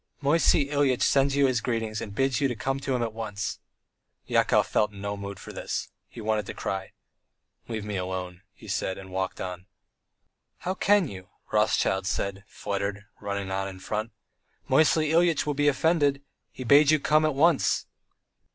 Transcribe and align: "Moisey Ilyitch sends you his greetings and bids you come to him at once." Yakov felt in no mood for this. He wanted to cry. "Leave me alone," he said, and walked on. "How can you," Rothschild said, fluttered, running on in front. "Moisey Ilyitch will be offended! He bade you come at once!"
"Moisey 0.19 0.71
Ilyitch 0.71 1.03
sends 1.03 1.35
you 1.35 1.45
his 1.45 1.61
greetings 1.61 2.01
and 2.01 2.15
bids 2.15 2.41
you 2.41 2.55
come 2.55 2.79
to 2.79 2.95
him 2.95 3.03
at 3.03 3.13
once." 3.13 3.59
Yakov 4.25 4.65
felt 4.65 4.91
in 4.91 4.99
no 4.99 5.15
mood 5.15 5.37
for 5.39 5.53
this. 5.53 5.89
He 6.09 6.19
wanted 6.19 6.47
to 6.47 6.55
cry. 6.55 6.93
"Leave 7.67 7.85
me 7.85 7.97
alone," 7.97 8.41
he 8.51 8.67
said, 8.67 8.97
and 8.97 9.11
walked 9.11 9.39
on. 9.39 9.67
"How 10.61 10.73
can 10.73 11.07
you," 11.07 11.29
Rothschild 11.51 12.07
said, 12.07 12.43
fluttered, 12.47 13.05
running 13.19 13.51
on 13.51 13.67
in 13.67 13.79
front. 13.79 14.11
"Moisey 14.67 15.11
Ilyitch 15.11 15.45
will 15.45 15.53
be 15.53 15.67
offended! 15.67 16.23
He 16.51 16.63
bade 16.63 16.89
you 16.89 16.99
come 16.99 17.23
at 17.23 17.35
once!" 17.35 17.85